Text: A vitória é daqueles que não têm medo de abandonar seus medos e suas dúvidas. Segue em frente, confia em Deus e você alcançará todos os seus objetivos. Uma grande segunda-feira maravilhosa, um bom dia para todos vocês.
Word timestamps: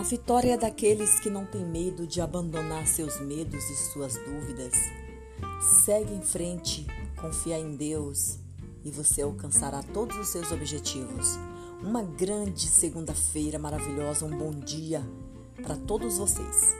A 0.00 0.02
vitória 0.02 0.54
é 0.54 0.56
daqueles 0.56 1.20
que 1.20 1.28
não 1.28 1.44
têm 1.44 1.62
medo 1.62 2.06
de 2.06 2.22
abandonar 2.22 2.86
seus 2.86 3.20
medos 3.20 3.68
e 3.68 3.76
suas 3.76 4.14
dúvidas. 4.14 4.72
Segue 5.84 6.14
em 6.14 6.22
frente, 6.22 6.86
confia 7.20 7.58
em 7.58 7.76
Deus 7.76 8.38
e 8.82 8.90
você 8.90 9.20
alcançará 9.20 9.82
todos 9.82 10.16
os 10.16 10.28
seus 10.28 10.50
objetivos. 10.52 11.38
Uma 11.82 12.02
grande 12.02 12.66
segunda-feira 12.66 13.58
maravilhosa, 13.58 14.24
um 14.24 14.38
bom 14.38 14.52
dia 14.52 15.02
para 15.62 15.76
todos 15.76 16.16
vocês. 16.16 16.74